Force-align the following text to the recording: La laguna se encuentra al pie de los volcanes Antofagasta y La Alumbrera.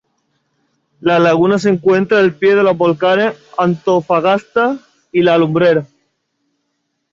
La 0.99 1.19
laguna 1.19 1.59
se 1.59 1.69
encuentra 1.69 2.17
al 2.17 2.33
pie 2.35 2.55
de 2.55 2.63
los 2.63 2.75
volcanes 2.75 3.35
Antofagasta 3.55 4.79
y 5.11 5.21
La 5.21 5.35
Alumbrera. 5.35 5.85